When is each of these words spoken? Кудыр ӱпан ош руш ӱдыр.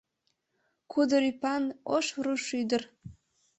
Кудыр 0.91 1.23
ӱпан 1.31 1.63
ош 1.95 2.07
руш 2.23 2.45
ӱдыр. 2.61 2.83